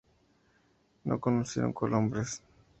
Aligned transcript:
No 1.03 1.19
conocieron 1.19 1.73
Colombres. 1.73 2.41